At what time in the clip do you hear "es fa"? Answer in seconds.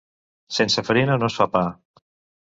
1.31-1.47